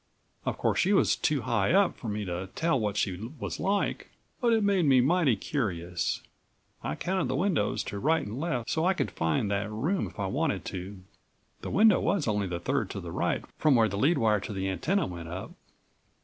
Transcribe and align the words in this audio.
Of 0.47 0.57
course 0.57 0.79
she 0.79 0.93
was 0.93 1.15
too 1.15 1.43
high 1.43 1.73
up 1.73 1.95
for 1.95 2.07
me 2.07 2.25
to 2.25 2.49
tell 2.55 2.79
what 2.79 2.97
she 2.97 3.31
was 3.39 3.59
like, 3.59 4.09
but 4.41 4.51
it 4.51 4.63
made 4.63 4.85
me 4.87 4.99
mighty 4.99 5.35
curious. 5.35 6.23
I 6.83 6.95
counted 6.95 7.27
the 7.27 7.35
windows 7.35 7.83
to 7.83 7.99
right 7.99 8.25
and 8.25 8.39
left 8.41 8.67
so 8.67 8.83
I 8.83 8.95
could 8.95 9.11
find 9.11 9.51
that 9.51 9.69
room 9.69 10.07
if 10.07 10.19
I 10.19 10.25
wanted 10.25 10.65
to. 10.65 11.01
The 11.61 11.69
window 11.69 11.99
was 11.99 12.27
only 12.27 12.47
the 12.47 12.59
third 12.59 12.89
to 12.89 12.99
the 12.99 13.11
right 13.11 13.45
from 13.59 13.75
where 13.75 13.87
the 13.87 13.95
lead 13.95 14.17
wire 14.17 14.39
to 14.39 14.53
the 14.53 14.67
antenna 14.69 15.05
went 15.05 15.29
up. 15.29 15.51